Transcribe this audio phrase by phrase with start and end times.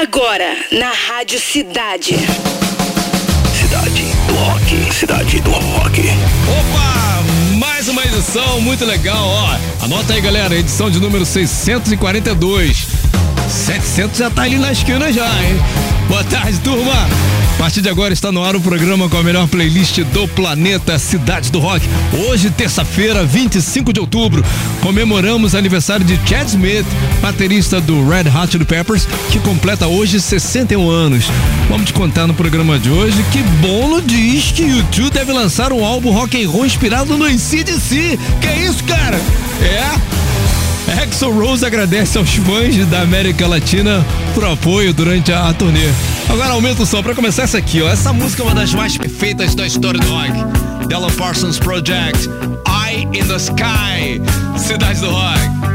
[0.00, 2.14] Agora, na Rádio Cidade.
[3.52, 4.94] Cidade do Rock.
[4.94, 6.02] Cidade do Rock.
[6.46, 7.56] Opa!
[7.56, 9.84] Mais uma edição muito legal, ó.
[9.84, 13.07] Anota aí, galera, edição de número 642.
[13.48, 15.58] 700 já tá ali na esquina já, hein?
[16.08, 16.92] Boa tarde, turma.
[16.92, 20.98] A partir de agora está no ar o programa com a melhor playlist do planeta
[20.98, 21.84] Cidade do Rock.
[22.28, 24.44] Hoje, terça-feira, 25 de outubro,
[24.80, 26.86] comemoramos aniversário de Chad Smith,
[27.20, 31.24] baterista do Red Hot Chili Peppers, que completa hoje 61 anos.
[31.68, 35.72] Vamos te contar no programa de hoje que Bono diz que o YouTube deve lançar
[35.72, 38.18] um álbum rock and roll inspirado no ICDC.
[38.40, 39.20] Que é isso, cara?
[39.60, 40.37] É?
[41.02, 45.88] Axel Rose agradece aos fãs da América Latina por apoio durante a, a turnê.
[46.28, 47.88] Agora aumenta o som para começar essa aqui, ó.
[47.88, 50.32] Essa música é uma das mais perfeitas da história do rock.
[50.88, 52.28] Della Parsons Project,
[52.66, 54.20] Eye in the Sky,
[54.58, 55.67] Cidade do Rock.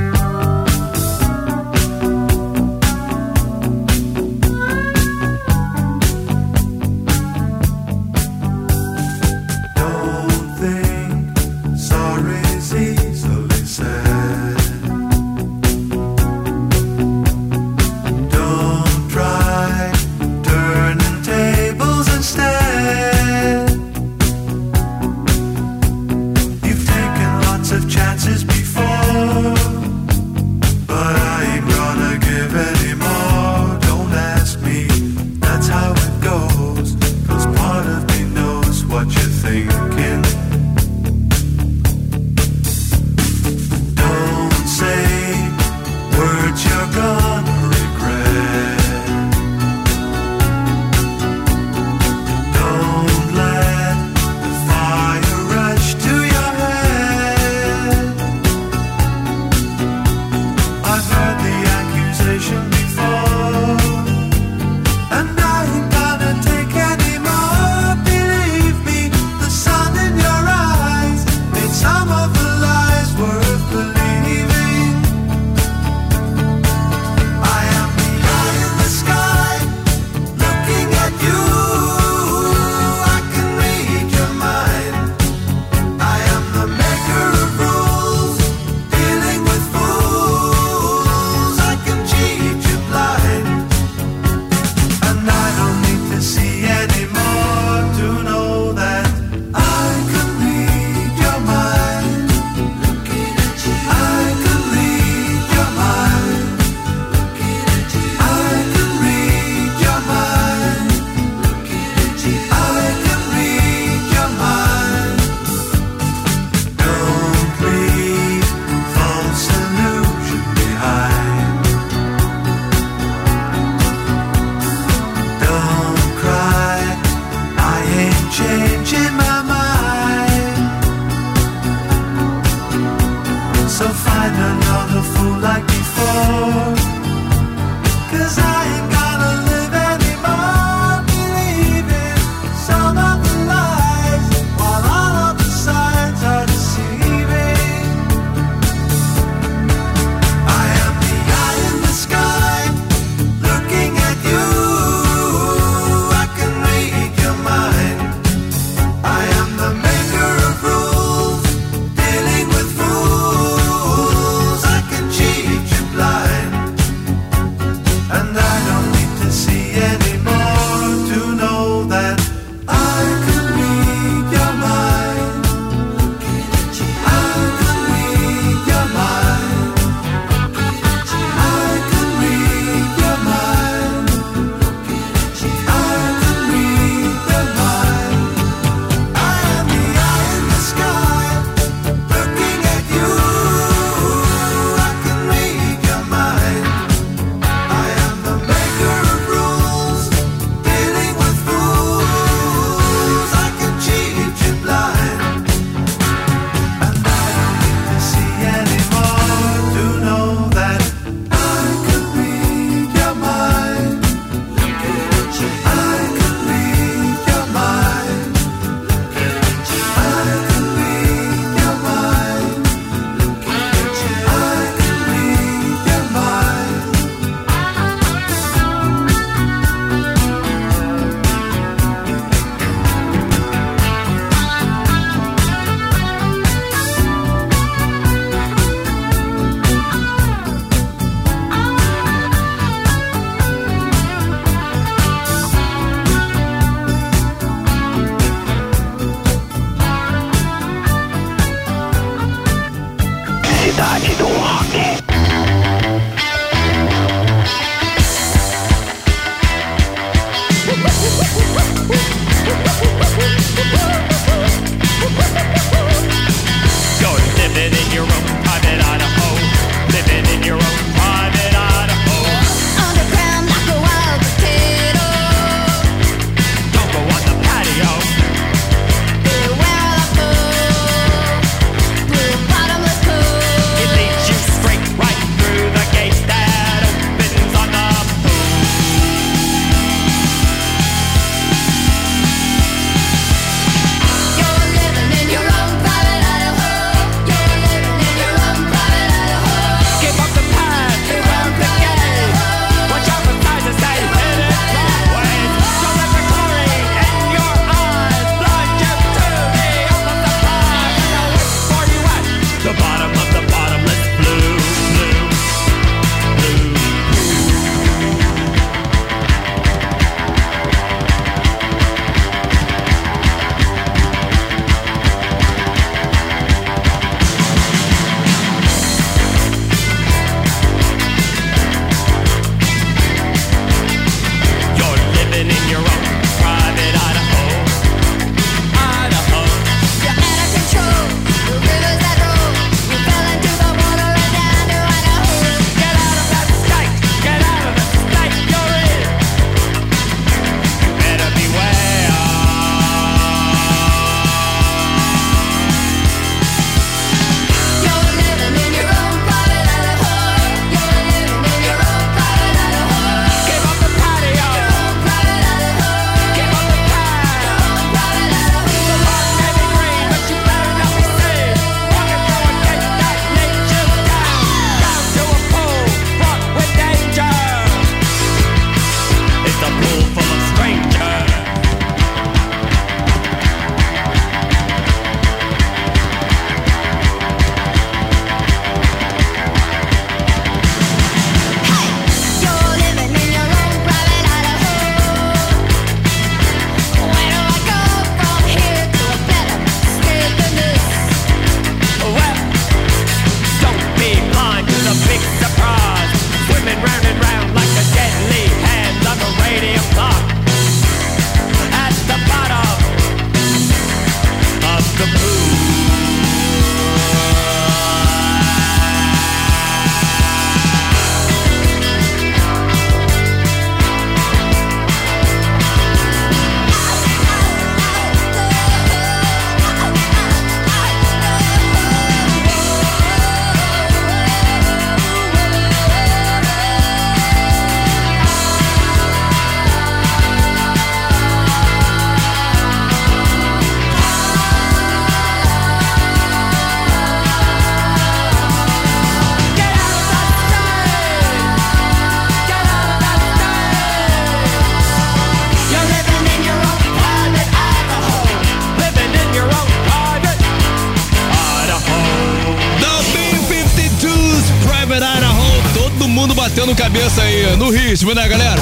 [466.94, 468.62] Cabeça aí no ritmo, né, galera?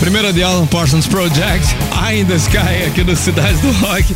[0.00, 4.14] Primeira de Alan Parsons Project, ainda Sky aqui no Cidade do Rock.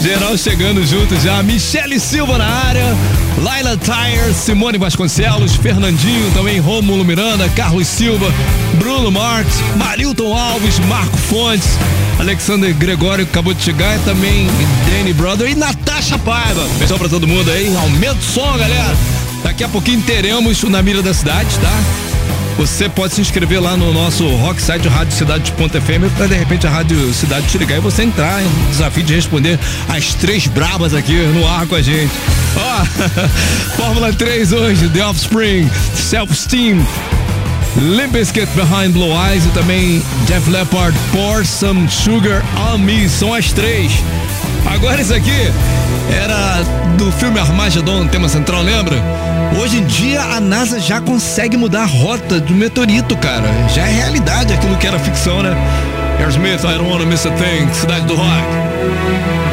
[0.00, 1.42] Geral chegando junto já.
[1.42, 2.84] Michele Silva na área,
[3.42, 8.32] Laila Tyre, Simone Vasconcelos, Fernandinho, também Rômulo Miranda, Carlos Silva,
[8.74, 11.70] Bruno Marques, Marilton Alves, Marco Fontes,
[12.20, 14.46] Alexander Gregório que acabou de chegar e também
[14.88, 16.64] Danny Brother e Natasha Paiva.
[16.78, 18.96] Pessoal pra todo mundo aí, aumenta o som, galera.
[19.42, 21.99] Daqui a pouquinho teremos o Na Mira da Cidade, tá?
[22.60, 26.70] Você pode se inscrever lá no nosso rock site Rádio Cidade.fm para de repente a
[26.70, 31.14] Rádio Cidade te ligar e você entrar em desafio de responder as três brabas aqui
[31.14, 32.12] no ar com a gente.
[32.54, 32.84] Ó,
[33.80, 36.86] Fórmula 3 hoje, The Offspring, Self Esteem,
[37.78, 43.08] Limp Bizkit Behind Blue Eyes e também Jeff Leppard, Pour Some Sugar on Me.
[43.08, 43.90] São as três.
[44.66, 45.50] Agora isso aqui
[46.12, 46.62] era
[46.96, 48.96] do filme Armageddon, tema central, lembra?
[49.60, 53.46] Hoje em dia a NASA já consegue mudar a rota do meteorito, cara.
[53.74, 55.54] Já é realidade aquilo que era ficção, né?
[56.18, 59.49] Aerosmith, I don't wanna miss a thing, Cidade do Rock.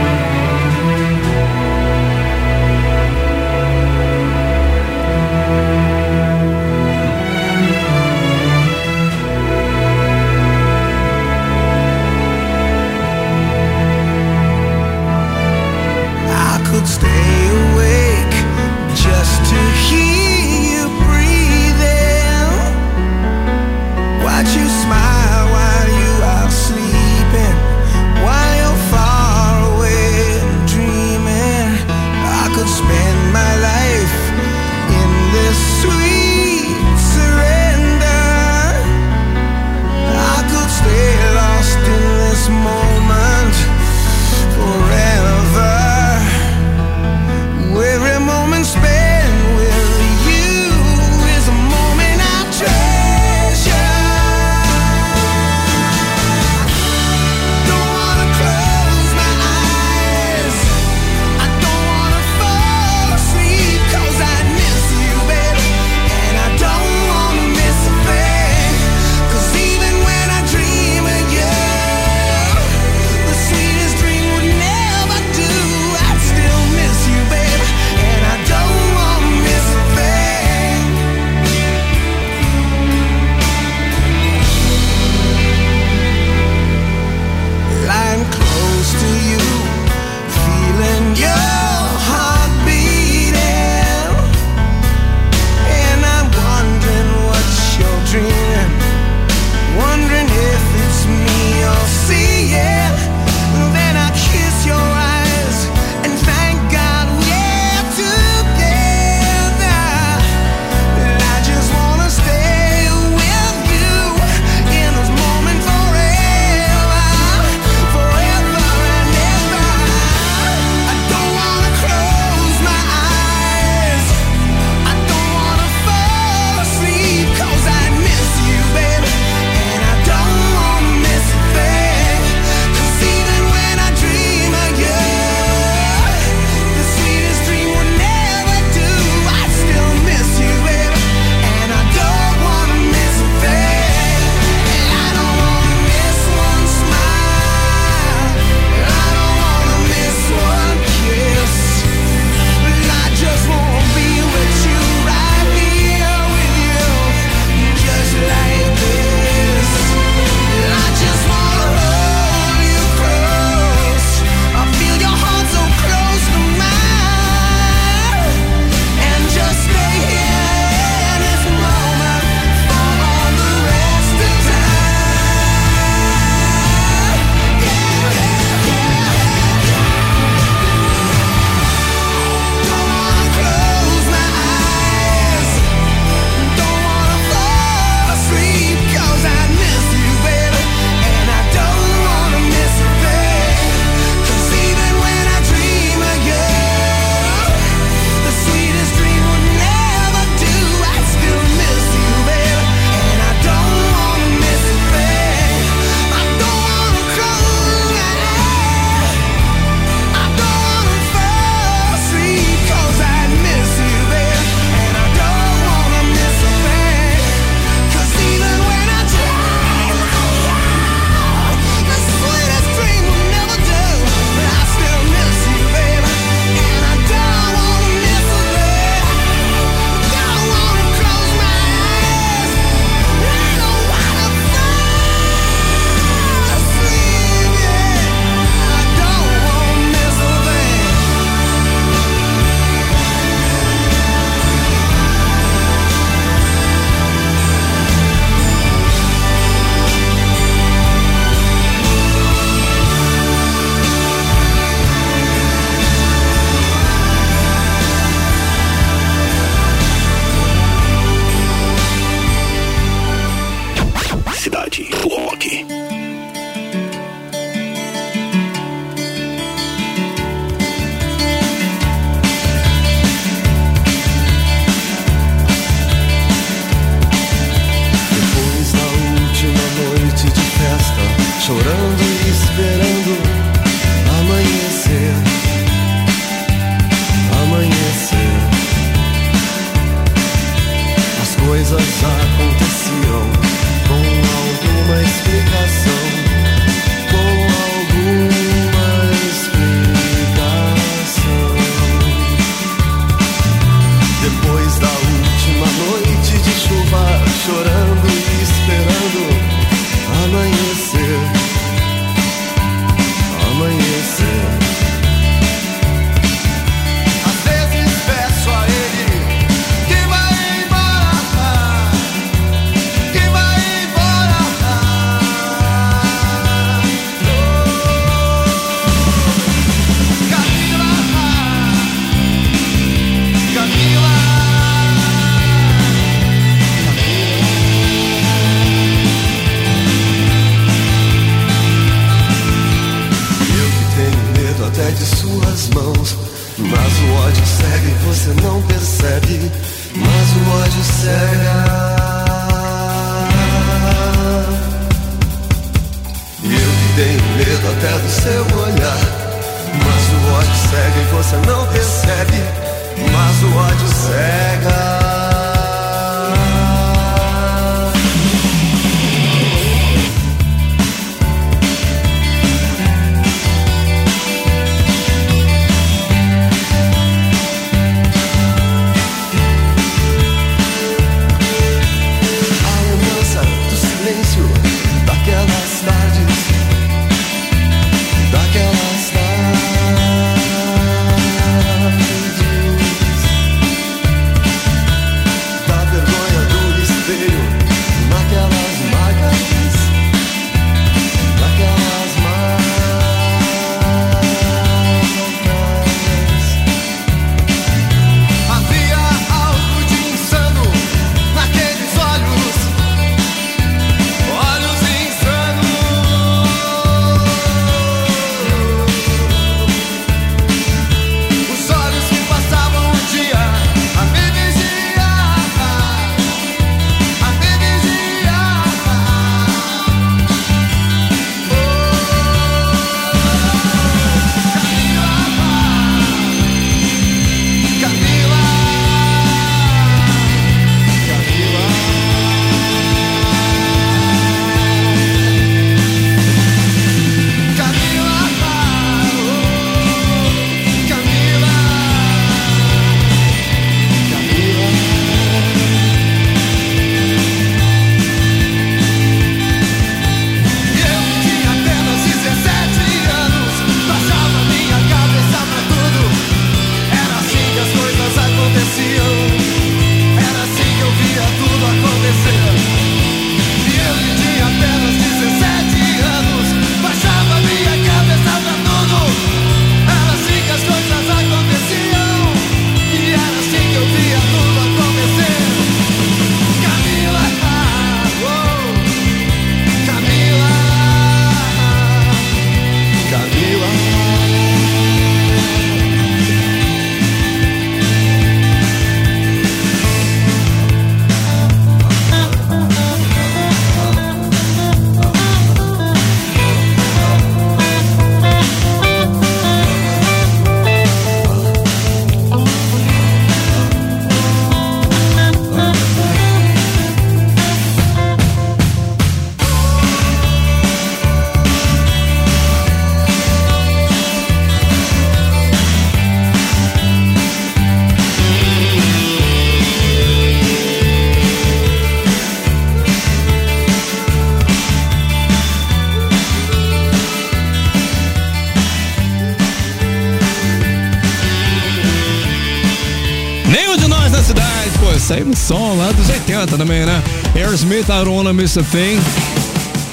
[545.08, 547.02] Saiu no som lá dos 80 também, né?
[547.34, 548.62] Aerosmith, Arona, Mr.
[548.62, 549.00] Thing.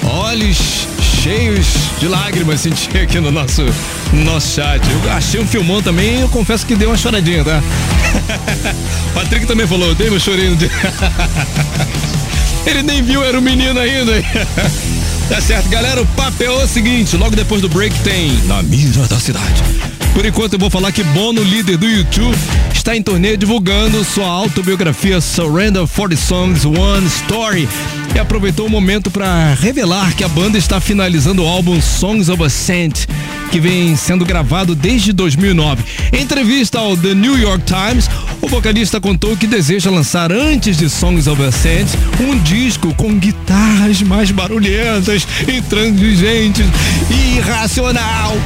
[0.03, 0.85] Olhos
[1.23, 1.65] cheios
[2.01, 3.61] de lágrimas senti aqui no nosso,
[4.11, 4.81] no nosso chat.
[4.91, 7.63] Eu achei um filmão também e eu confesso que dei uma choradinha, tá?
[9.15, 10.69] Patrick também falou, eu dei meu chorinho de...
[12.67, 14.21] Ele nem viu, era um menino ainda.
[15.29, 16.01] tá certo, galera.
[16.01, 19.63] O papel é o seguinte: logo depois do break tem Na Mira da Cidade.
[20.15, 22.37] Por enquanto eu vou falar que Bono, líder do YouTube,
[22.73, 27.67] está em turnê divulgando sua autobiografia Surrender 40 Songs One Story
[28.15, 32.41] e aproveitou o momento para revelar que a banda está finalizando o álbum Songs of
[32.41, 33.07] Ascent,
[33.51, 35.83] que vem sendo gravado desde 2009.
[36.13, 38.09] Em entrevista ao The New York Times,
[38.41, 41.89] o vocalista contou que deseja lançar antes de Songs of Ascent
[42.21, 46.65] um disco com guitarras mais barulhentas, intransigentes
[47.11, 48.37] e irracional.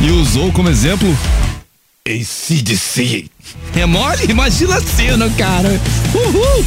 [0.00, 1.08] E usou como exemplo
[2.06, 3.26] ACDC.
[3.76, 4.24] É mole?
[4.30, 5.80] Imagina a cena, cara.
[6.14, 6.64] Uhul!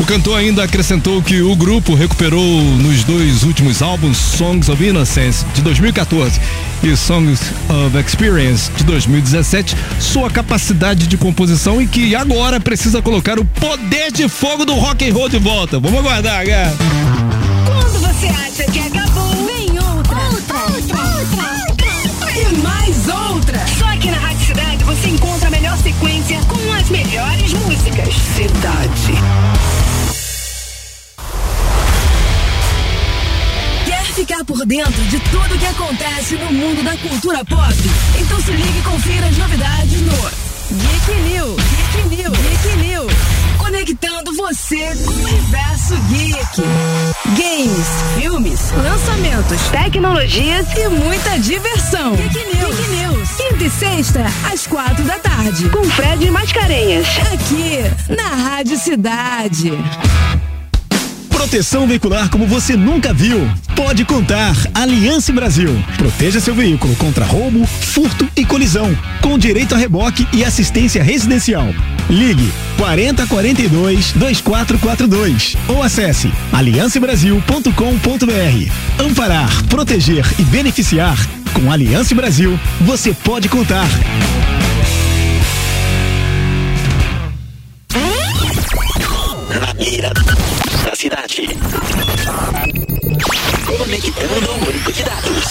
[0.00, 5.44] O cantor ainda acrescentou que o grupo recuperou nos dois últimos álbuns Songs of Innocence
[5.54, 6.40] de 2014
[6.82, 13.38] e Songs of Experience de 2017 sua capacidade de composição e que agora precisa colocar
[13.38, 15.78] o poder de fogo do rock and roll de volta.
[15.78, 16.74] Vamos aguardar, cara.
[17.66, 19.19] Quando você acha que acabou,
[26.00, 28.14] a melhor sequência com as melhores músicas.
[28.14, 29.12] Cidade.
[33.86, 37.74] Quer ficar por dentro de tudo que acontece no mundo da cultura pop?
[38.18, 40.29] Então se ligue e confira as novidades no
[45.90, 46.62] universo geek.
[47.36, 52.14] Games, filmes, lançamentos, tecnologias e muita diversão.
[52.14, 52.76] Geek News.
[52.76, 53.28] Geek News.
[53.36, 55.68] Quinta e sexta, às quatro da tarde.
[55.70, 57.06] Com Fred Mascarenhas.
[57.32, 59.72] Aqui, na Rádio Cidade.
[61.50, 63.50] Proteção veicular como você nunca viu.
[63.74, 64.54] Pode contar.
[64.72, 65.82] Aliança Brasil.
[65.96, 68.96] Proteja seu veículo contra roubo, furto e colisão.
[69.20, 71.66] Com direito a reboque e assistência residencial.
[72.08, 79.04] Ligue 40 42 2442 ou acesse aliancebrasil.com.br.
[79.04, 81.18] Amparar, proteger e beneficiar.
[81.52, 83.88] Com Aliança Brasil, você pode contar.
[91.30, 91.32] O
[94.92, 95.44] de dados.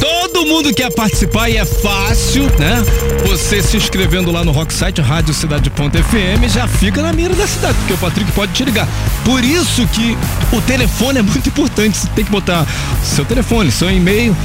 [0.00, 2.82] Todo mundo quer participar e é fácil, né?
[3.24, 7.98] Você se inscrevendo lá no Rocksite Radiocidade.fm já fica na mira da cidade, porque o
[7.98, 8.88] Patrick pode te ligar.
[9.24, 10.18] Por isso que
[10.52, 11.98] o telefone é muito importante.
[11.98, 12.66] Você tem que botar
[13.04, 14.36] seu telefone, seu e-mail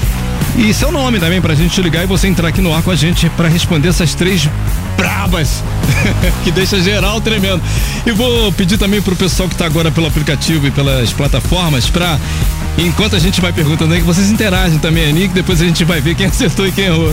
[0.57, 2.91] e seu nome também pra gente te ligar e você entrar aqui no ar com
[2.91, 4.49] a gente pra responder essas três
[4.97, 5.63] brabas
[6.43, 7.61] que deixa geral tremendo.
[8.05, 12.19] E vou pedir também pro pessoal que tá agora pelo aplicativo e pelas plataformas pra
[12.77, 15.99] Enquanto a gente vai perguntando aí, que vocês interagem também, Nick, depois a gente vai
[15.99, 17.11] ver quem acertou e quem errou.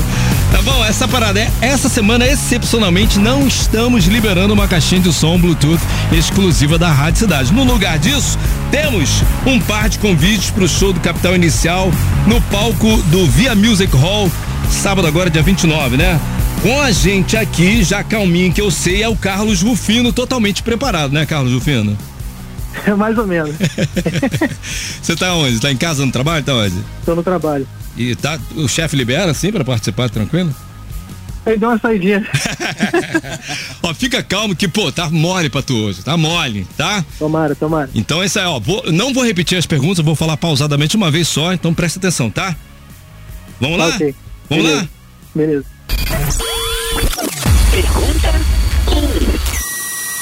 [0.53, 0.85] Tá bom?
[0.85, 1.50] Essa parada é.
[1.61, 5.81] Essa semana, excepcionalmente, não estamos liberando uma caixinha de som Bluetooth
[6.12, 7.53] exclusiva da Rádio Cidade.
[7.53, 8.38] No lugar disso,
[8.70, 11.90] temos um par de convites para o show do Capital Inicial
[12.27, 14.31] no palco do Via Music Hall,
[14.70, 16.20] sábado agora, dia 29, né?
[16.62, 21.12] Com a gente aqui, já calminho que eu sei, é o Carlos Rufino, totalmente preparado,
[21.12, 21.96] né, Carlos Rufino?
[22.96, 23.54] Mais ou menos.
[25.02, 25.60] Você tá onde?
[25.60, 26.44] Tá em casa no trabalho?
[26.44, 26.76] Tá onde?
[27.04, 27.66] Tô no trabalho.
[27.96, 30.54] E tá, o chefe libera assim pra participar tranquilo?
[31.46, 32.26] Aí deu uma saidinha.
[33.82, 37.04] ó, fica calmo que, pô, tá mole pra tu hoje, tá mole, tá?
[37.18, 37.90] Tomara, tomara.
[37.94, 41.28] Então essa é, ó, vou- não vou repetir as perguntas, vou falar pausadamente uma vez
[41.28, 42.56] só, então presta atenção, tá?
[43.60, 43.88] Vamos lá?
[43.88, 44.14] Ok.
[44.48, 44.80] Vamos Beleza.
[44.82, 44.88] lá?
[45.34, 45.64] Beleza.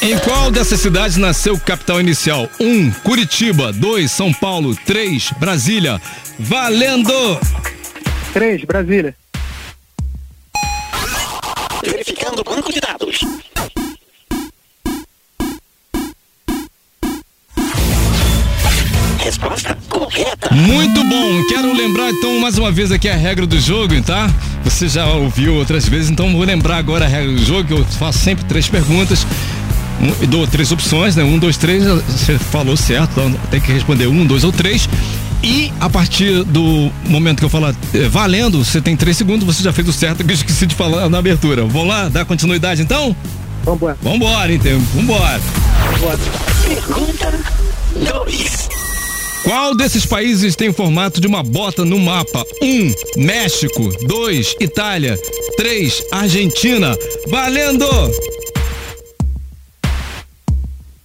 [0.03, 2.49] Em qual dessas cidades nasceu o capital inicial?
[2.59, 2.67] 1.
[2.67, 3.73] Um, Curitiba.
[3.73, 4.11] 2.
[4.11, 4.75] São Paulo.
[4.85, 5.33] 3.
[5.39, 6.01] Brasília.
[6.41, 7.39] Valendo!
[8.33, 9.15] Três, Brasília.
[11.85, 13.21] Verificando o banco de dados.
[19.19, 20.53] Resposta correta.
[20.53, 21.45] Muito bom.
[21.49, 24.29] Quero lembrar então mais uma vez aqui a regra do jogo, tá?
[24.65, 27.85] Você já ouviu outras vezes, então vou lembrar agora a regra do jogo, que eu
[27.85, 29.27] faço sempre três perguntas.
[30.03, 31.23] Um, e dou três opções, né?
[31.23, 34.89] Um, dois, três, você falou certo, então tem que responder um, dois ou três.
[35.43, 39.63] E a partir do momento que eu falar eh, valendo, você tem três segundos, você
[39.63, 41.65] já fez o certo que eu esqueci de falar na abertura.
[41.65, 43.15] Vamos lá, dar continuidade então?
[43.65, 43.97] Vambora.
[44.01, 44.79] Vambora, então.
[44.95, 45.41] Vambora.
[46.65, 47.41] Pergunta
[48.25, 48.69] 2.
[49.43, 52.47] Qual desses países tem o formato de uma bota no mapa?
[52.63, 52.67] 1.
[52.67, 53.91] Um, México.
[54.07, 54.57] 2.
[54.61, 55.19] Itália.
[55.57, 56.05] 3.
[56.13, 56.97] Argentina.
[57.29, 57.89] Valendo!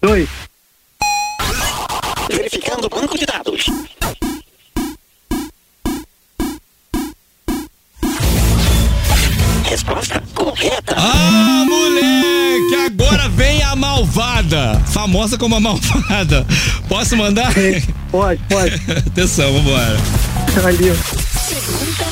[0.07, 0.29] Dois.
[2.29, 3.65] Verificando o banco de dados.
[9.65, 10.95] Resposta correta.
[10.97, 12.85] Ah, moleque!
[12.85, 14.81] Agora vem a malvada.
[14.87, 16.47] Famosa como a malvada.
[16.87, 17.53] Posso mandar?
[18.09, 18.75] Pode, pode.
[19.07, 19.97] Atenção, vambora.
[20.61, 20.95] Valeu.
[21.49, 22.05] Pergunta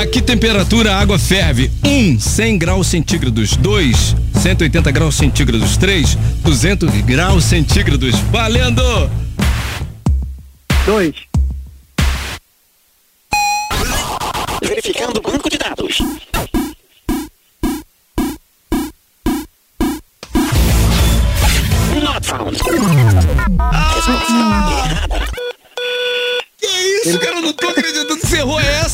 [0.00, 0.02] 3.
[0.02, 1.70] A que temperatura a água ferve?
[1.84, 3.56] 1, um, 100 graus centígrados.
[3.56, 5.76] 2, 180 graus centígrados.
[5.76, 8.14] 3, 200 graus centígrados.
[8.30, 9.10] Valendo!
[10.86, 11.14] Dois.
[14.62, 15.98] Verificando o banco de dados.
[22.02, 22.56] Not found.
[23.94, 24.80] Resposta errada.
[26.58, 27.29] Que isso, cara?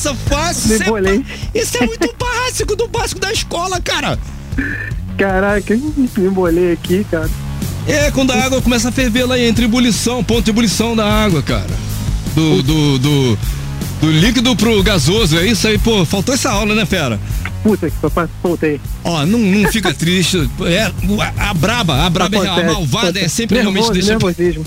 [0.07, 0.77] Essa fácil.
[1.55, 4.19] Isso é, é muito básico do básico da escola, cara.
[5.19, 7.29] Caraca, me embolei aqui, cara.
[7.87, 11.42] É, quando a água começa a ferver lá entre ebulição, ponto de ebulição da água,
[11.42, 11.71] cara.
[12.35, 13.38] Do, do, do,
[14.01, 16.05] do líquido pro gasoso, é isso aí, pô.
[16.05, 17.19] Faltou essa aula, né, fera?
[17.62, 18.81] Puta que papai, voltei.
[19.03, 20.49] Ó, não, não fica triste.
[20.66, 24.11] É, a, a braba, a braba é a malvada, é sempre realmente deixa.
[24.11, 24.64] nervosismo.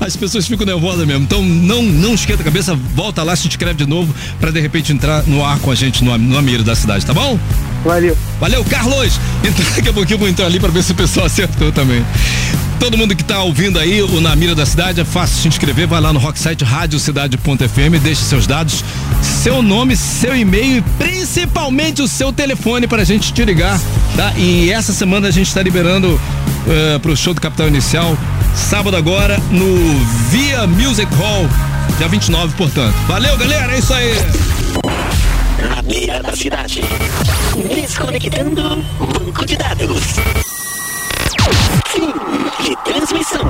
[0.00, 1.24] As pessoas ficam nervosas mesmo.
[1.24, 4.92] Então não, não esquenta a cabeça, volta lá, se inscreve de novo pra de repente
[4.92, 7.38] entrar no ar com a gente no, no Amiro da cidade, tá bom?
[7.84, 8.16] Valeu.
[8.40, 9.18] Valeu, Carlos!
[9.42, 12.04] Então, daqui a pouquinho eu vou entrar ali pra ver se o pessoal acertou também.
[12.78, 15.86] Todo mundo que tá ouvindo aí o Na Mira da Cidade, é fácil se inscrever,
[15.86, 18.84] vai lá no rocksite radiocidade.fm, deixe seus dados,
[19.20, 23.80] seu nome, seu e-mail e principalmente o seu telefone pra gente te ligar,
[24.16, 24.32] tá?
[24.36, 28.16] E essa semana a gente tá liberando uh, pro show do Capital Inicial,
[28.54, 29.76] sábado agora, no
[30.30, 31.48] Via Music Hall,
[31.98, 32.94] dia 29, portanto.
[33.06, 34.14] Valeu, galera, é isso aí!
[35.68, 36.82] Na mira da cidade.
[37.74, 40.16] Desconectando banco de dados.
[41.88, 42.12] Fim
[42.62, 43.44] de transmissão.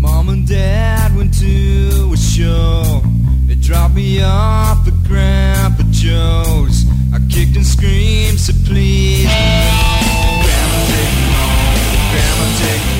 [0.00, 3.02] Mom and dad went to a show.
[3.46, 6.93] They dropped me off at Grandpa Joe's.
[7.34, 9.24] Kicked and screamed, said please.
[9.24, 11.74] Grandma take me home.
[12.12, 12.93] Grandma take me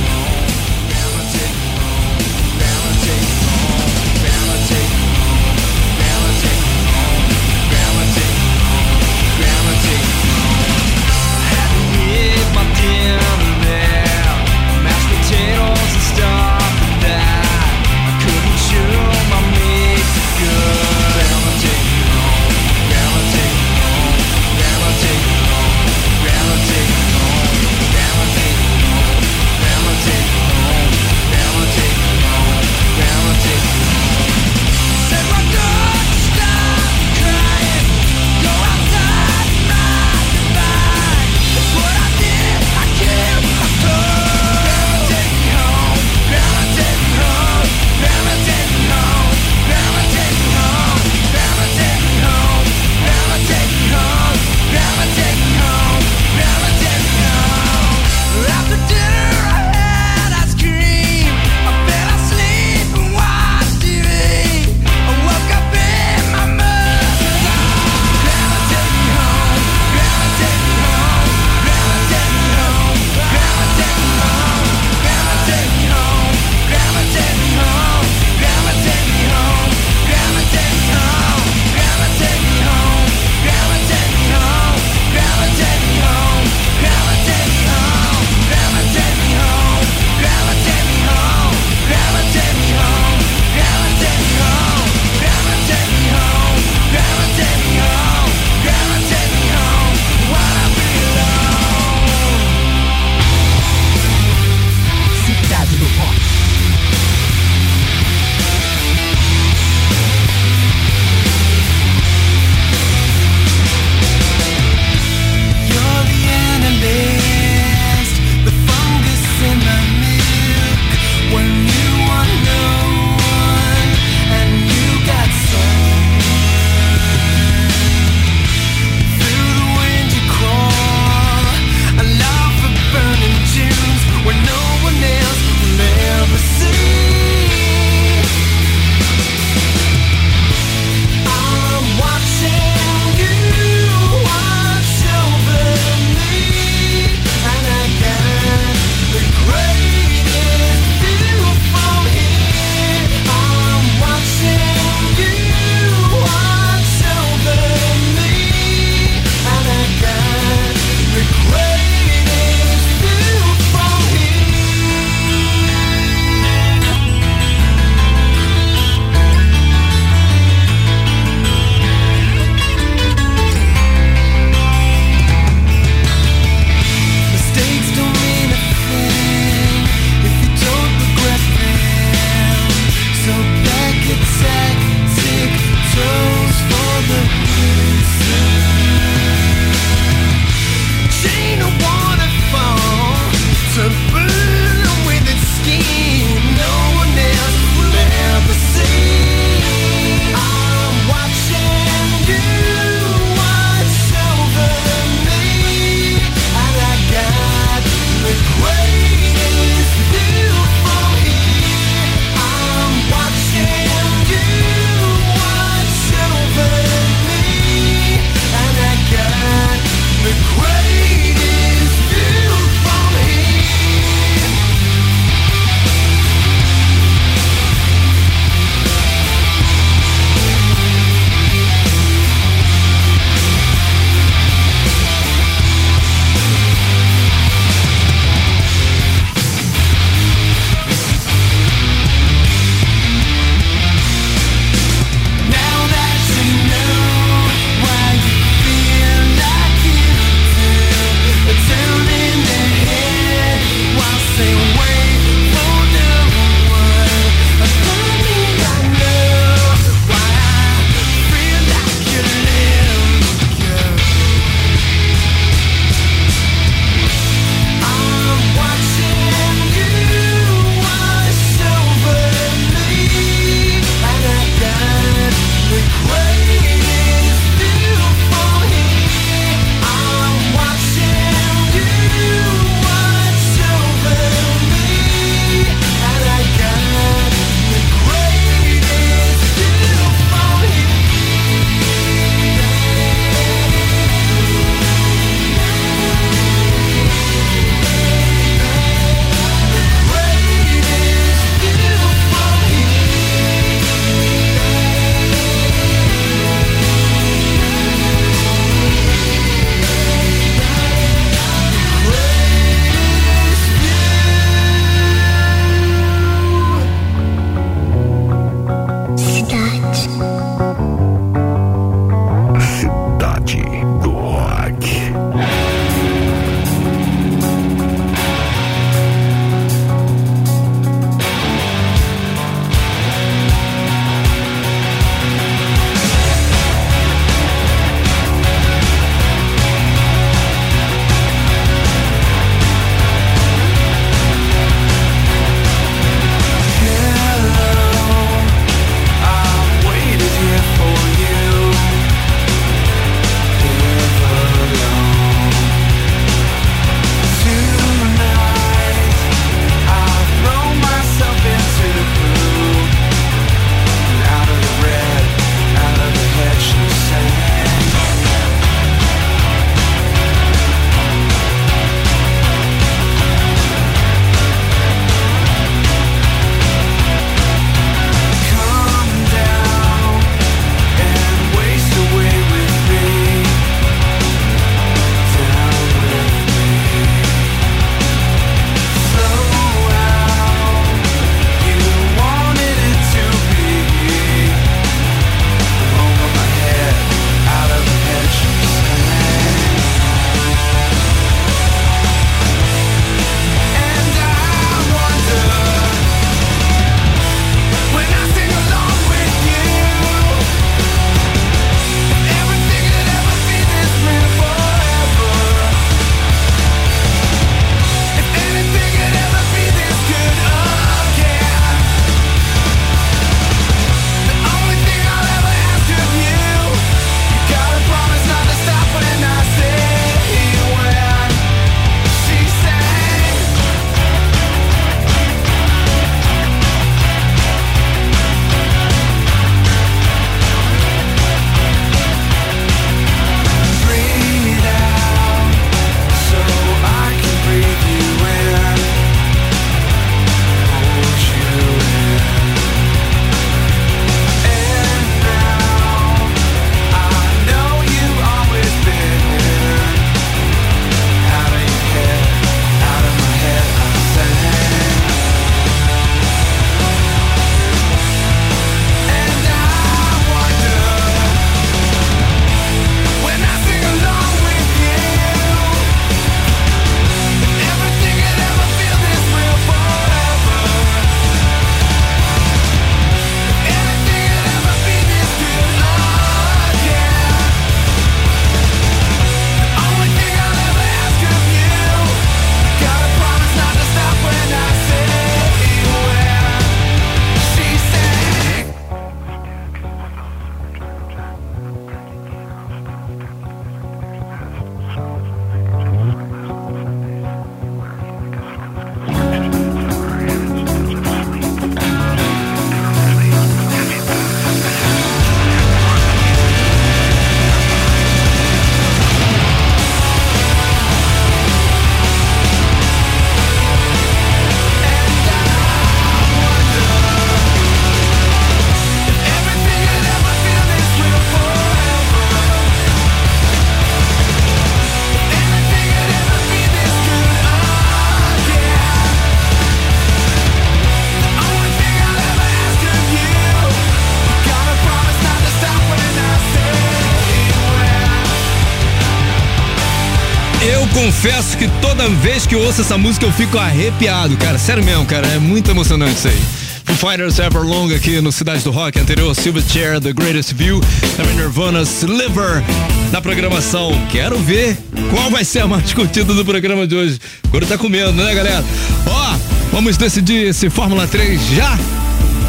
[551.24, 554.58] confesso que toda vez que eu ouço essa música eu fico arrepiado, cara.
[554.58, 555.26] Sério mesmo, cara.
[555.28, 556.38] É muito emocionante isso aí.
[556.84, 560.82] Foo Fighters Everlong aqui no Cidade do Rock, anterior Silverchair, The Greatest View,
[561.16, 562.62] também Nirvana, Sliver
[563.10, 563.90] na programação.
[564.10, 564.76] Quero ver
[565.10, 567.18] qual vai ser a mais curtida do programa de hoje.
[567.48, 568.62] Agora tá comendo, né, galera?
[569.06, 569.36] Ó,
[569.72, 571.78] vamos decidir esse Fórmula 3 já?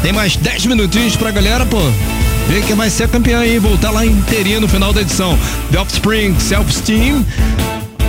[0.02, 1.80] Tem mais 10 minutinhos pra galera, pô.
[2.46, 5.36] Ver quem vai ser campeão aí, voltar lá inteirinho no final da edição.
[5.72, 7.24] The Offspring, Self-Esteem,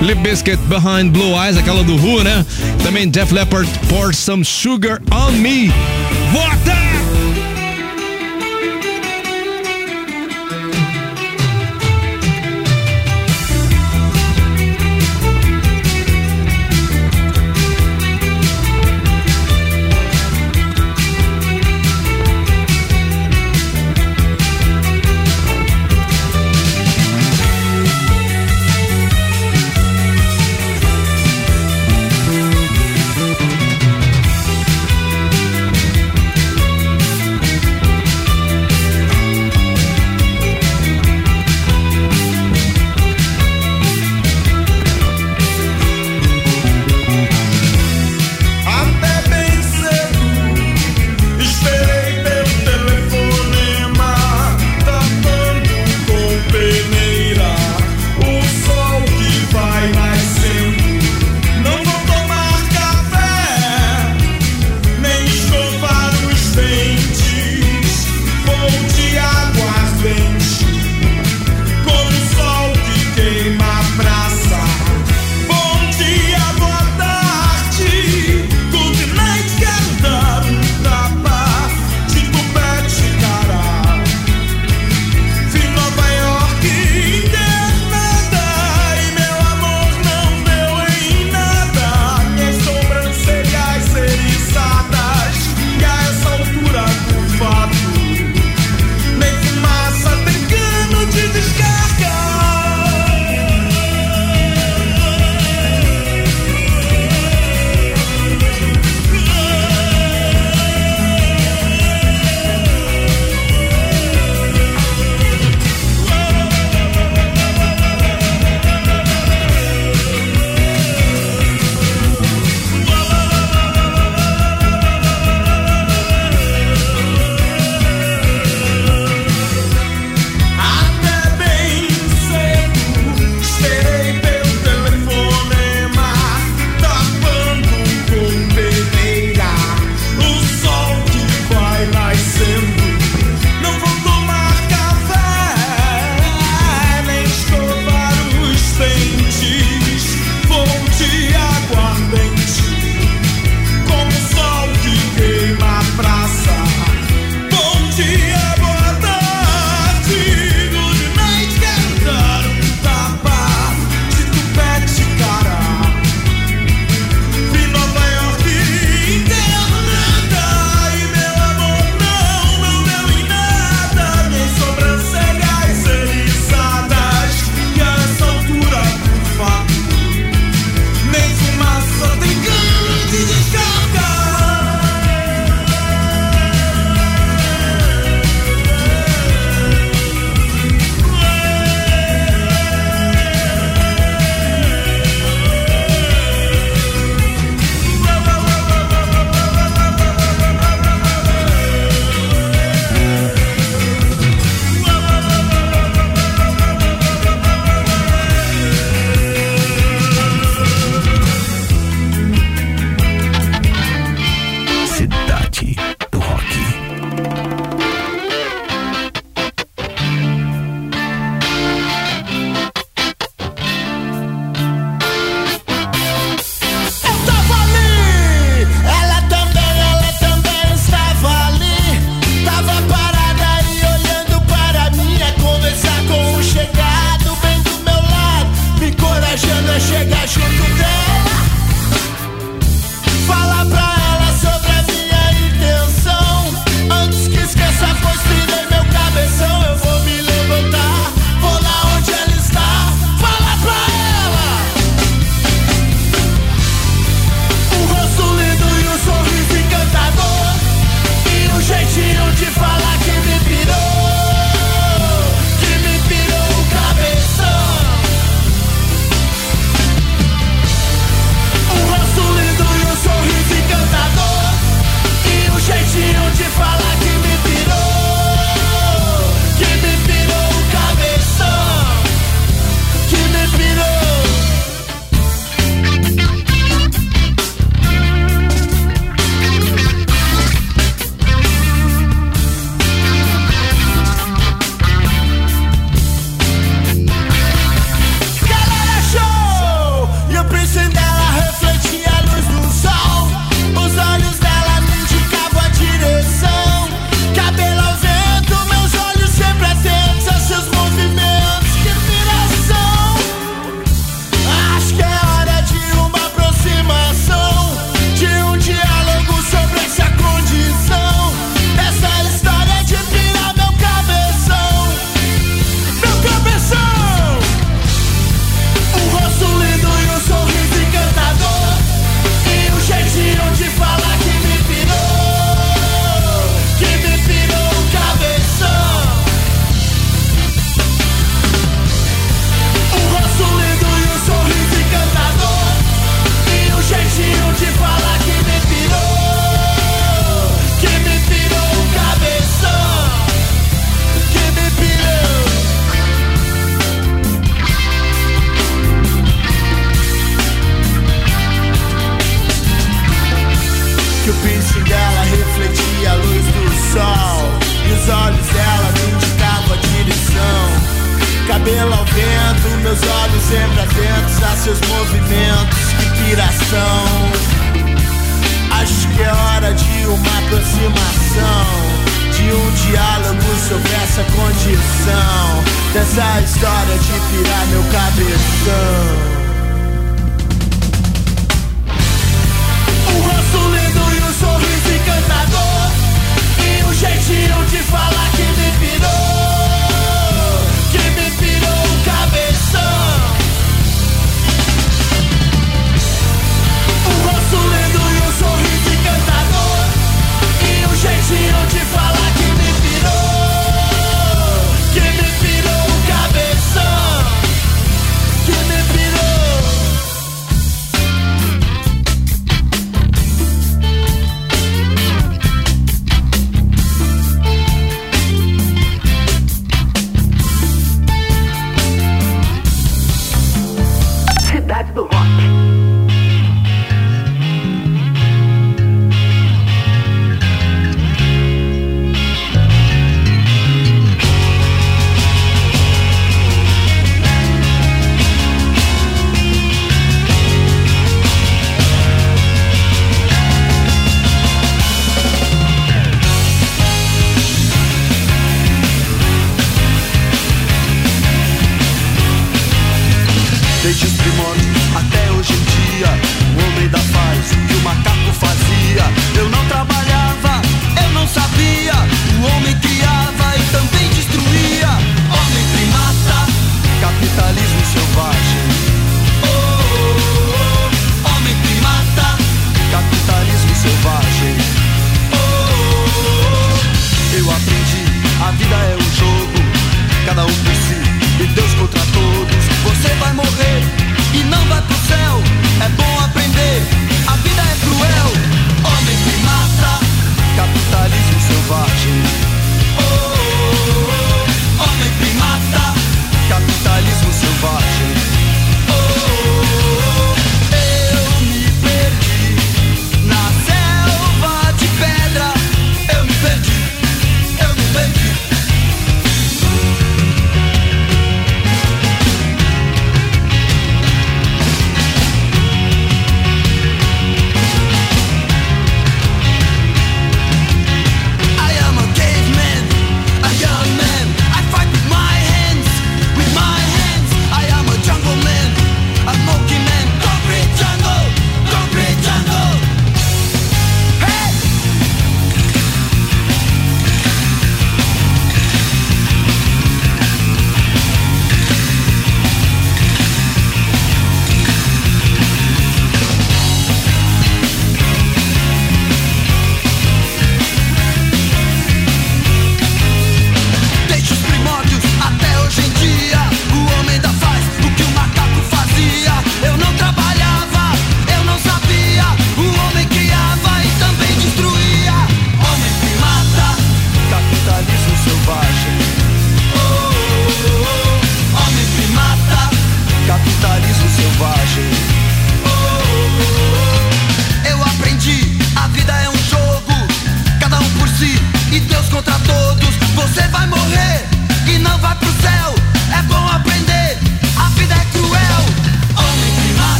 [0.00, 2.44] Lip Biscuit Behind Blue Eyes, aquela do Who, né?
[2.82, 5.68] Também Def Leppard Pour Some Sugar on Me.
[6.32, 7.15] Vota!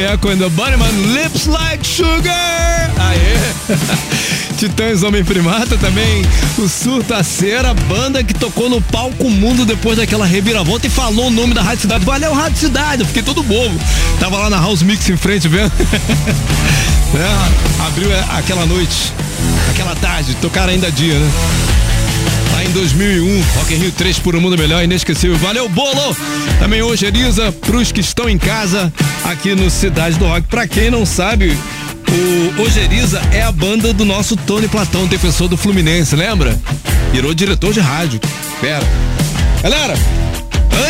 [0.00, 2.32] Echo and the Bunnyman Lips Like Sugar.
[2.98, 3.36] Aê!
[4.56, 6.22] Titãs Homem Primata também,
[6.58, 11.54] o Surtaceira, banda que tocou no palco mundo depois daquela reviravolta e falou o nome
[11.54, 12.04] da Rádio Cidade.
[12.04, 13.78] Valeu, Rádio Cidade, eu fiquei todo bobo.
[14.18, 15.72] Tava lá na House Mix em frente vendo.
[17.08, 19.14] É, abriu é, aquela noite,
[19.70, 21.30] aquela tarde, tocaram ainda dia, né?
[22.68, 25.38] Em 2001, Rock in Rio 3 por um mundo melhor, inesquecível.
[25.38, 26.14] Valeu, bolo!
[26.58, 28.92] Também hoje, Elisa, pros que estão em casa,
[29.24, 30.46] aqui no Cidade do Rock.
[30.48, 31.56] Pra quem não sabe,
[32.58, 36.60] o Ojeriza é a banda do nosso Tony Platão, defensor do Fluminense, lembra?
[37.10, 38.20] Virou diretor de rádio.
[38.60, 38.86] Pera.
[39.62, 39.94] Galera,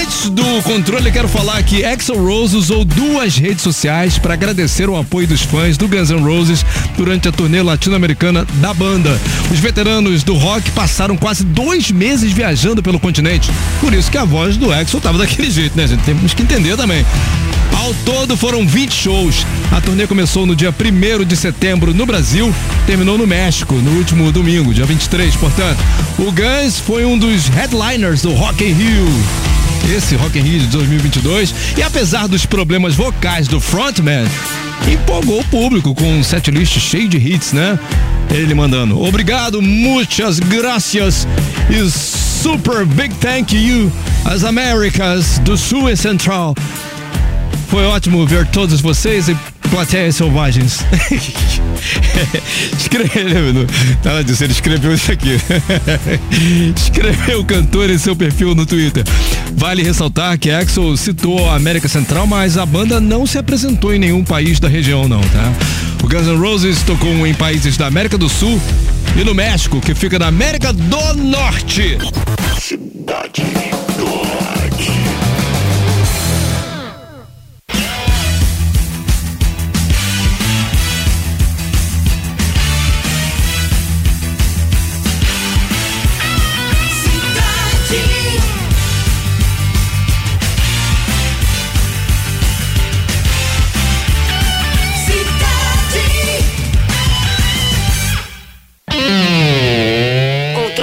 [0.01, 4.97] Antes do controle, quero falar que Axel Rose usou duas redes sociais para agradecer o
[4.97, 6.64] apoio dos fãs do Guns N' Roses
[6.97, 9.18] durante a turnê latino-americana da banda.
[9.51, 13.51] Os veteranos do rock passaram quase dois meses viajando pelo continente.
[13.81, 16.03] Por isso que a voz do Axel tava daquele jeito, né, gente?
[16.03, 17.05] Temos que entender também.
[17.76, 19.47] Ao todo foram 20 shows.
[19.70, 22.53] A turnê começou no dia 1 de setembro no Brasil,
[22.87, 25.79] terminou no México no último domingo, dia 23, portanto.
[26.18, 29.57] O Guns foi um dos headliners do Rock in Rio.
[29.91, 34.26] Esse Rock in Rio de 2022, e apesar dos problemas vocais do frontman,
[34.86, 37.78] empolgou o público com um setlist cheio de hits, né?
[38.30, 41.26] Ele mandando, obrigado, muitas gracias
[41.70, 43.91] e super big thank you
[44.26, 46.55] às Américas do Sul e Central.
[47.68, 49.36] Foi ótimo ver todos vocês e
[49.69, 50.85] plateias selvagens.
[52.79, 53.66] Escreveu,
[54.05, 55.39] ela disse, ele escreveu isso aqui.
[56.77, 59.05] Escreveu o cantor em seu perfil no Twitter.
[59.55, 63.99] Vale ressaltar que Axel citou a América Central, mas a banda não se apresentou em
[63.99, 65.53] nenhum país da região, não, tá?
[66.03, 68.61] O Guns N' Roses tocou em países da América do Sul
[69.16, 71.99] e no México, que fica na América do Norte.
[72.59, 73.43] Cidade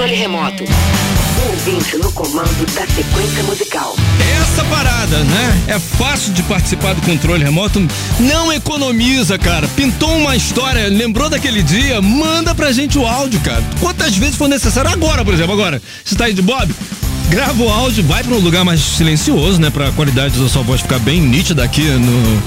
[0.06, 0.64] Controle remoto.
[1.48, 3.96] Ouvinte no comando da sequência musical.
[4.40, 5.64] Essa parada, né?
[5.66, 7.84] É fácil de participar do controle remoto,
[8.20, 9.66] não economiza, cara.
[9.66, 13.64] Pintou uma história, lembrou daquele dia, manda pra gente o áudio, cara.
[13.80, 14.92] Quantas vezes for necessário.
[14.92, 15.82] Agora, por exemplo, agora.
[16.04, 16.72] Você tá aí de Bob?
[17.28, 19.70] Grava o áudio, vai pra um lugar mais silencioso, né?
[19.70, 22.42] Pra qualidade da sua voz ficar bem nítida aqui no,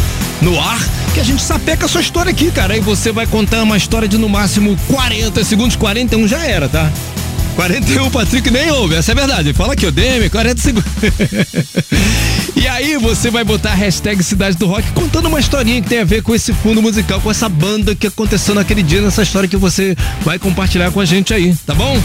[0.50, 0.80] no ar.
[1.14, 2.76] Que a gente sapeca a sua história aqui, cara.
[2.76, 6.90] Aí você vai contar uma história de no máximo 40 segundos, 41 já era, tá?
[7.60, 9.52] 41 o Patrick nem ouve, essa é verdade.
[9.52, 10.90] Fala aqui, o DM, 40 segundos.
[12.56, 16.00] e aí você vai botar a hashtag Cidade do Rock contando uma historinha que tem
[16.00, 19.50] a ver com esse fundo musical, com essa banda que aconteceu naquele dia, nessa história
[19.50, 22.02] que você vai compartilhar com a gente aí, tá bom?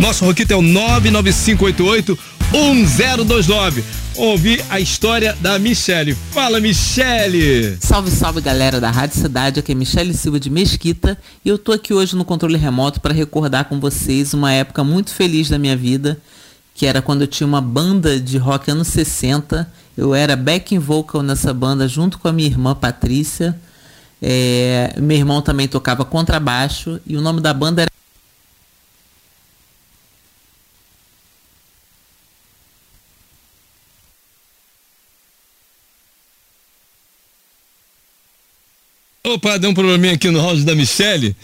[0.00, 2.18] Nosso Roquito é o 99588
[2.50, 3.84] 1029.
[4.16, 6.14] Ouvir a história da Michele.
[6.32, 7.76] Fala, Michele!
[7.78, 11.72] Salve, salve galera da Rádio Cidade, aqui é Michele Silva de Mesquita e eu tô
[11.72, 15.76] aqui hoje no controle remoto para recordar com vocês uma época muito feliz da minha
[15.76, 16.18] vida,
[16.74, 19.70] que era quando eu tinha uma banda de rock anos 60.
[19.98, 23.54] Eu era backing vocal nessa banda junto com a minha irmã Patrícia.
[24.22, 27.90] É, meu irmão também tocava contrabaixo e o nome da banda era
[39.34, 41.36] Opa, deu um probleminha aqui no áudio da Michele,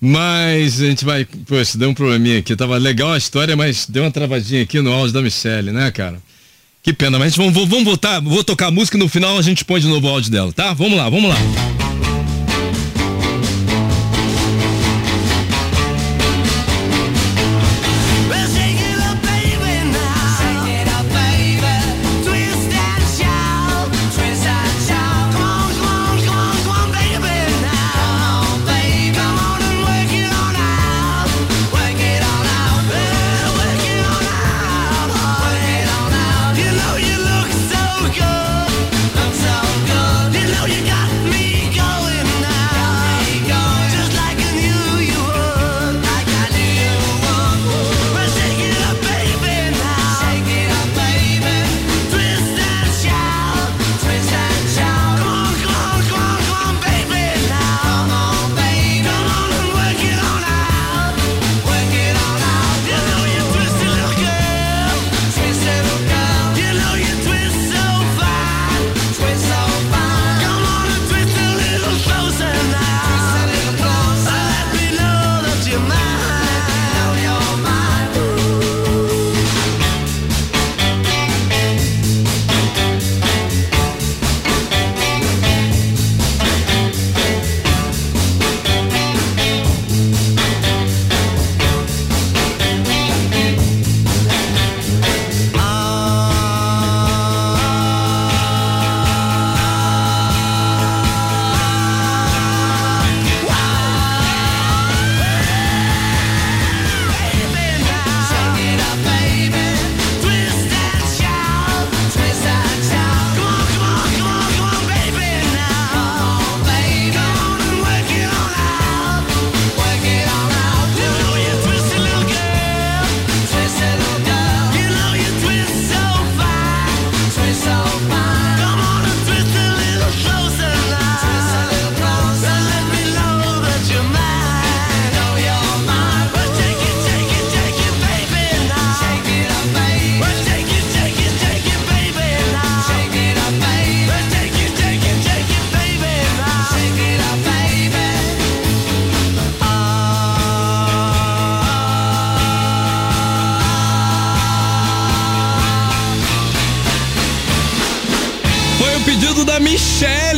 [0.00, 1.26] mas a gente vai.
[1.46, 2.56] Poxa, deu um probleminha aqui.
[2.56, 6.22] Tava legal a história, mas deu uma travadinha aqui no áudio da Michele, né, cara?
[6.82, 8.20] Que pena, mas vamos, vamos voltar.
[8.20, 10.52] Vou tocar a música e no final a gente põe de novo o áudio dela,
[10.52, 10.72] tá?
[10.72, 11.83] Vamos lá, vamos lá.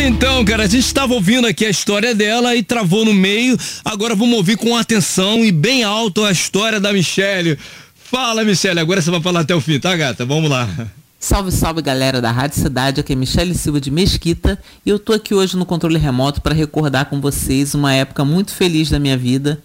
[0.06, 0.62] Então, cara.
[0.62, 3.58] A gente estava ouvindo aqui a história dela e travou no meio.
[3.84, 7.58] Agora vamos ouvir com atenção e bem alto a história da Michelle.
[7.94, 8.78] Fala, Michelle.
[8.78, 10.24] Agora você vai falar até o fim, tá, gata?
[10.24, 10.68] Vamos lá.
[11.18, 15.12] Salve, salve galera da Rádio Cidade, aqui é Michele Silva de Mesquita e eu tô
[15.12, 19.16] aqui hoje no controle remoto para recordar com vocês uma época muito feliz da minha
[19.16, 19.60] vida,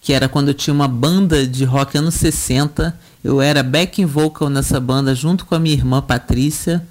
[0.00, 2.98] que era quando eu tinha uma banda de rock anos 60.
[3.22, 6.82] Eu era backing vocal nessa banda junto com a minha irmã Patrícia.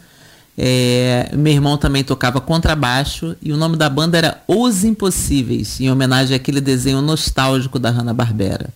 [0.64, 5.89] É, meu irmão também tocava contrabaixo e o nome da banda era Os Impossíveis, em
[5.89, 8.70] homenagem àquele desenho nostálgico da Hanna-Barbera.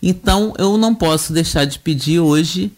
[0.00, 2.70] Então eu não posso deixar de pedir hoje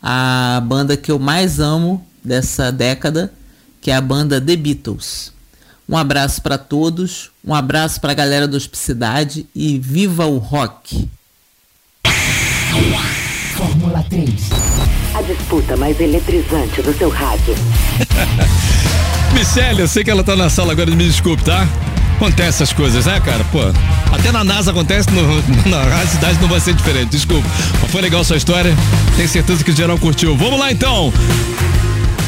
[0.00, 3.32] a banda que eu mais amo dessa década,
[3.80, 5.32] que é a banda The Beatles.
[5.88, 11.08] Um abraço para todos, um abraço para a galera do Hospicidade e viva o rock!
[13.56, 14.99] Fórmula 3.
[15.30, 17.54] Disputa mais eletrizante do seu rádio.
[19.32, 21.68] Michelle, eu sei que ela tá na sala agora, me desculpe, tá?
[22.16, 23.44] Acontece essas coisas, né, cara?
[23.44, 23.60] Pô,
[24.12, 25.22] até na NASA acontece, no,
[25.70, 27.48] na cidade não vai ser diferente, desculpa.
[27.80, 28.74] Mas foi legal sua história,
[29.14, 30.36] tenho certeza que o geral curtiu.
[30.36, 31.12] Vamos lá então!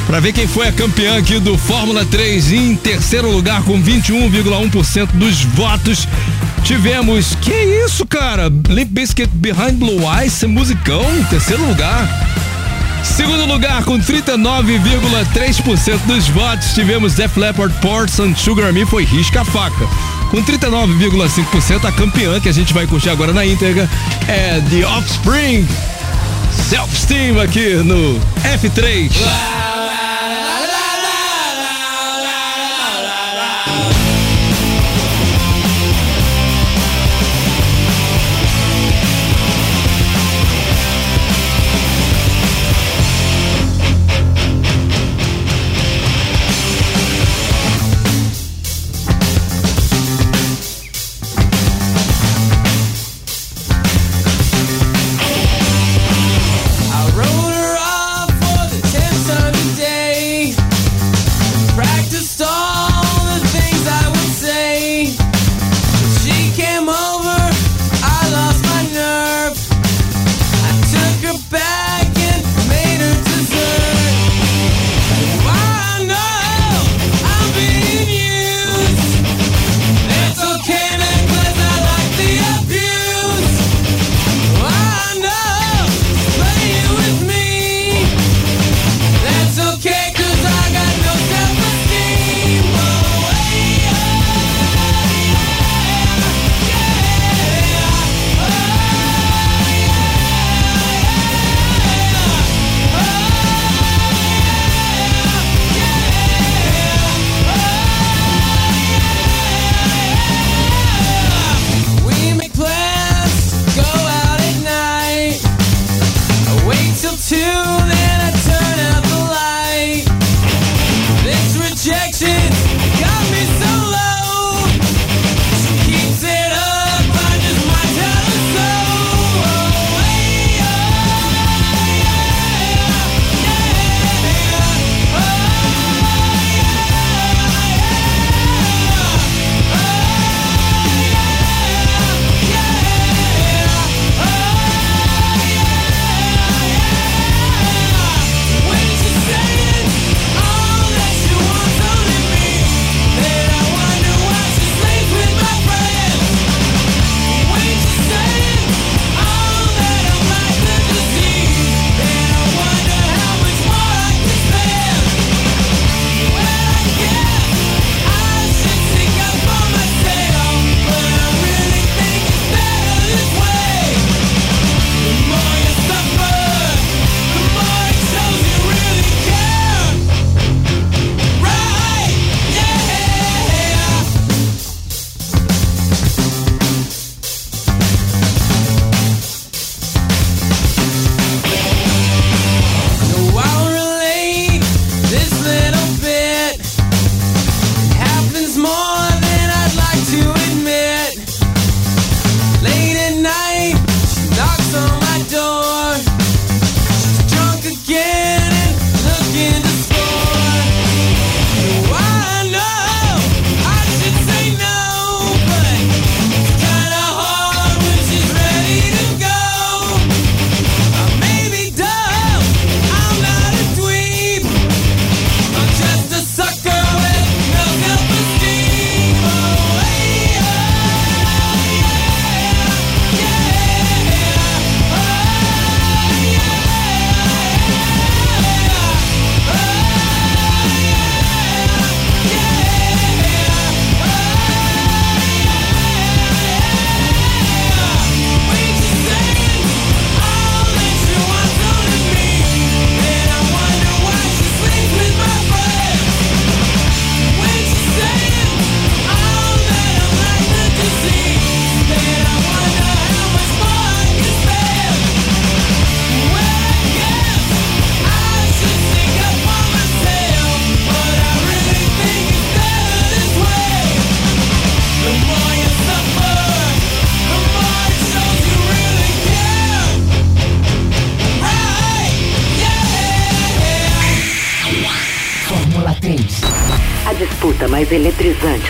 [0.07, 5.09] Pra ver quem foi a campeã aqui do Fórmula 3 em terceiro lugar com 21,1%
[5.15, 6.07] dos votos.
[6.63, 8.49] Tivemos, que isso, cara?
[8.69, 12.09] Limp Bizkit Behind Blue Eyes, musicão, em terceiro lugar.
[13.05, 19.87] Segundo lugar, com 39,3% dos votos, tivemos Def Leppard, Portson, Sugar Me foi risca faca.
[20.31, 23.89] Com 39,5%, a campeã que a gente vai curtir agora na íntegra
[24.29, 25.67] é The Offspring.
[26.69, 29.11] Self-Steam aqui no F3.
[29.11, 30.12] I wrote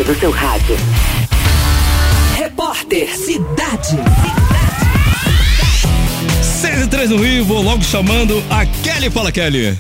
[0.05, 0.77] do seu rádio.
[2.37, 3.97] Repórter Cidade.
[6.43, 9.11] 6 e 3 no Rio, vou logo chamando a Kelly.
[9.11, 9.79] Fala, Kelly.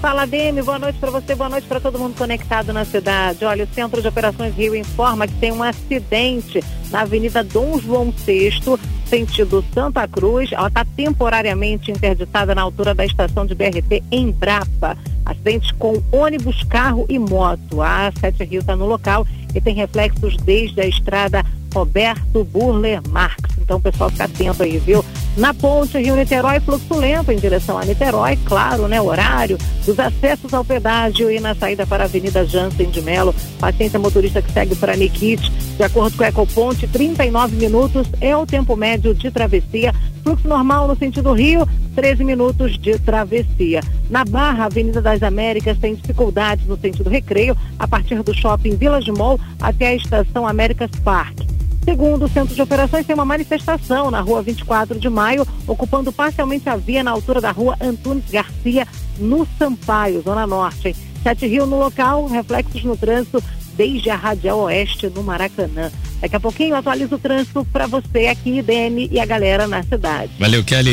[0.00, 0.62] Fala, Demi.
[0.62, 3.44] Boa noite para você, boa noite para todo mundo conectado na cidade.
[3.44, 8.10] Olha, o Centro de Operações Rio informa que tem um acidente na Avenida Dom João
[8.10, 8.60] VI,
[9.06, 10.52] sentido Santa Cruz.
[10.52, 14.96] Ela está temporariamente interditada na altura da estação de BRT em Brapa.
[15.26, 17.82] Acidente com ônibus, carro e moto.
[17.82, 21.44] A Sete Rio está no local e tem reflexos desde a estrada
[21.74, 23.36] Roberto Burler Marx.
[23.58, 25.04] Então, pessoal, fica atento aí, viu?
[25.38, 29.00] Na ponte Rio-Niterói, fluxo lento em direção a Niterói, claro, né?
[29.00, 33.32] Horário dos acessos ao pedágio e na saída para a Avenida Jansen de Melo.
[33.60, 35.48] Paciência motorista que segue para Nikit.
[35.76, 39.94] De acordo com o Ecoponte, 39 minutos é o tempo médio de travessia.
[40.24, 41.64] Fluxo normal no sentido Rio,
[41.94, 43.80] 13 minutos de travessia.
[44.10, 49.12] Na Barra, Avenida das Américas tem dificuldades no sentido recreio, a partir do shopping Village
[49.12, 51.46] Mall até a estação Américas Park.
[51.88, 56.68] Segundo o Centro de Operações, tem uma manifestação na rua 24 de maio, ocupando parcialmente
[56.68, 58.86] a via na altura da rua Antunes Garcia,
[59.18, 60.94] no Sampaio, Zona Norte.
[61.22, 65.90] Sete Rio no local, reflexos no trânsito desde a Radial Oeste, no Maracanã.
[66.20, 69.82] Daqui a pouquinho eu atualizo o trânsito para você aqui, Dene, e a galera na
[69.82, 70.30] cidade.
[70.38, 70.92] Valeu, Kelly.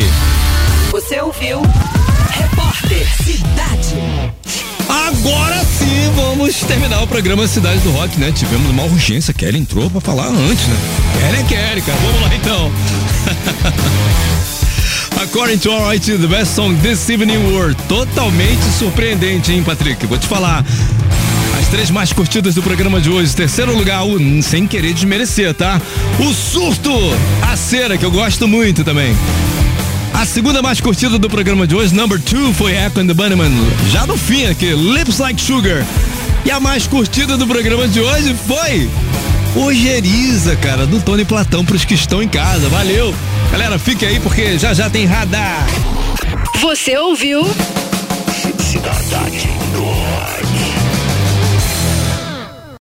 [0.91, 1.59] Você ouviu?
[2.31, 4.74] Repórter Cidade.
[4.95, 8.31] Agora sim, vamos terminar o programa Cidade do Rock, né?
[8.31, 9.33] Tivemos uma urgência.
[9.33, 10.77] Kelly entrou pra falar antes, né?
[11.19, 11.97] Kelly é Kelly, cara.
[12.01, 12.71] Vamos lá então.
[15.21, 20.05] According to Alright, the best song this evening were totalmente surpreendente, hein, Patrick?
[20.05, 20.63] Vou te falar.
[21.59, 23.35] As três mais curtidas do programa de hoje.
[23.35, 25.81] Terceiro lugar, o, sem querer desmerecer, tá?
[26.19, 26.91] O Surto,
[27.41, 29.15] a cera, que eu gosto muito também.
[30.26, 33.51] A segunda mais curtida do programa de hoje, number two, foi Echo and the Bunnyman.
[33.91, 35.86] Já no fim aqui, Lips Like Sugar.
[36.43, 38.89] E a mais curtida do programa de hoje foi
[39.55, 42.67] Ojeriza, cara, do Tony Platão pros que estão em casa.
[42.69, 43.13] Valeu!
[43.51, 45.63] Galera, fique aí porque já já tem radar.
[46.59, 47.45] Você ouviu?
[48.57, 49.47] Cidade.